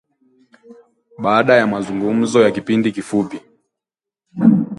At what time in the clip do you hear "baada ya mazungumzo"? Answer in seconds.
1.17-2.41